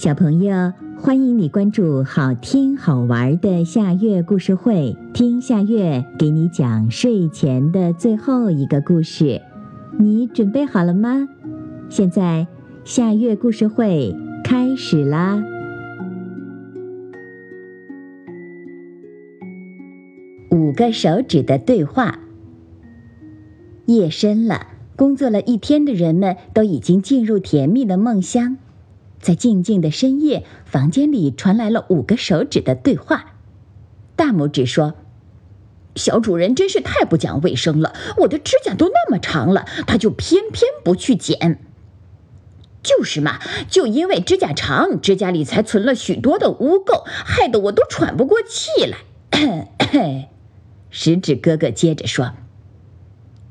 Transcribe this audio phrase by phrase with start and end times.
[0.00, 9.42] 小朋友，欢迎你关注好听好玩的夏月故事会，听夏月给你讲睡前的最后一个故事。
[9.98, 11.28] 你准备好了吗？
[11.90, 12.46] 现在
[12.82, 15.44] 夏月故事会开始啦！
[20.50, 22.20] 五个手指的对话。
[23.84, 28.56] 夜深了，工作了一天的人们都已经进入甜蜜的梦乡。
[29.20, 33.34] 在静静的深夜，房间里传来了五个手指的对话。
[34.16, 34.94] 大拇指说
[35.94, 41.62] ：“小主人真是太不讲卫生了，我的指甲都那么长了，他就偏偏不去剪。
[42.82, 43.38] 就是嘛，
[43.68, 50.28] 就因为指甲长，指甲里才存了许多的污垢，害得我都喘不过气来。
[50.90, 52.32] ”食指哥哥接着说：“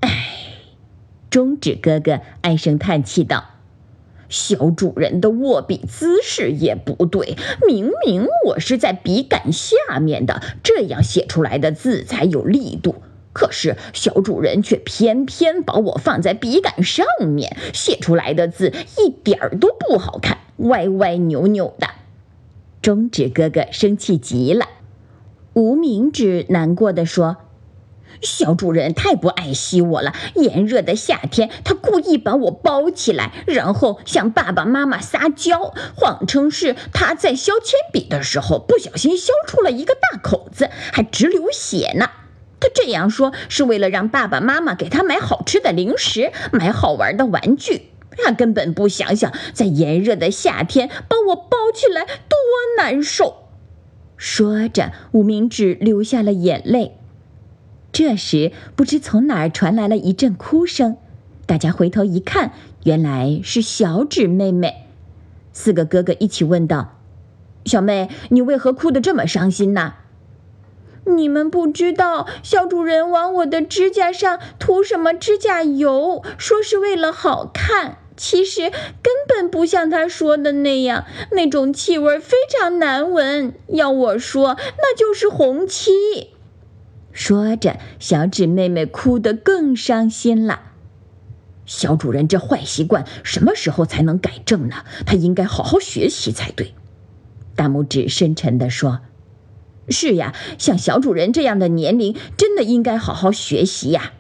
[0.02, 0.26] 唉。”
[1.30, 3.59] 中指哥哥唉声叹气道。
[4.30, 7.36] 小主人的握笔姿势也不对，
[7.68, 12.96] 明明我是在笔杆下面的，这样写出来的字才有力度。
[13.34, 21.88] 可是小主人却偏偏把我放在笔杆上面，写出来的字一点儿都不好看，歪歪扭扭的。
[22.82, 24.66] 中指哥哥生气极了，
[25.54, 27.38] 无名指难过的说。
[28.22, 30.14] 小主人太不爱惜我了。
[30.36, 42.10] 炎热的夏天，他故意把我包起来，然后向爸爸妈妈撒娇，谎称是他在削铅笔的时候不小心削出了一个大口子，还直流血呢。
[42.60, 47.92] 他这样说是为了让爸爸妈妈给他买好吃的零食，买好玩的玩具。
[48.22, 52.38] 他根本不想想，在炎热的夏天把我包起来多
[52.78, 53.46] 难受。
[54.18, 56.99] 说着，无名指流下了眼泪。
[57.92, 60.98] 这时，不知从哪儿传来了一阵哭声，
[61.46, 64.86] 大家回头一看，原来是小指妹妹。
[65.52, 67.00] 四个哥哥一起问道
[67.66, 69.96] ：“小妹，你为何哭得这么伤心呢
[71.06, 83.54] ？”“你们不知道，小主人往我的指甲上涂什么指甲油，说是为了好看，其实根本不像他说的那样，那种气味非常难闻。
[83.68, 86.30] 要我说，那就是红漆。”
[87.12, 90.62] 说着，小指妹妹哭得更伤心了。
[91.66, 94.78] 小主人这坏习惯什么时候才能改正呢？
[95.06, 96.74] 他应该好好学习才对。
[97.56, 99.02] 大拇指深沉地说
[99.90, 104.14] ：“是呀，像小主人这样的年龄，真的应该好好学习呀。”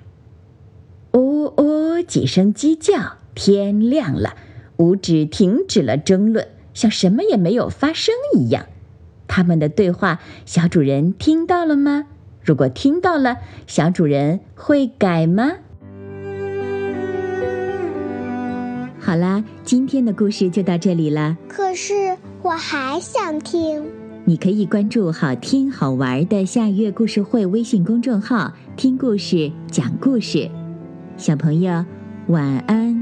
[1.13, 4.35] 呜呜几声鸡叫，天亮了。
[4.77, 8.67] 五指停止了争论，像什么也没有发生一样。
[9.27, 12.05] 他们的对话，小主人听到了吗？
[12.41, 15.51] 如果听到了，小主人会改吗？
[18.99, 21.37] 好啦，今天的故事就到这里了。
[21.47, 23.83] 可是我还想听。
[24.25, 30.49] 你可以关注“好听好玩的夏月故事会”微信公众号，听故事，讲故事。
[31.17, 31.83] 小朋友，
[32.27, 32.98] 晚安。